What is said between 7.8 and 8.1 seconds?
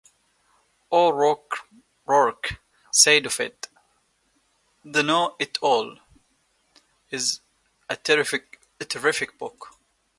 a